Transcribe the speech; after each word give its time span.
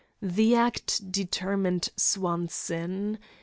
The 0.19 0.55
act 0.55 1.11
determined 1.11 1.89
Swanson. 1.95 3.19